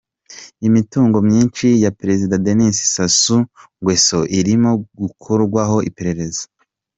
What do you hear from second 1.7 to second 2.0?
ya